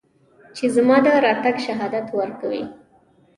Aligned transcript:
چې 0.55 0.65
زما 0.75 0.97
د 1.05 1.07
راتګ 1.25 1.55
شهادت 1.65 2.07
ورکوي 2.19 2.63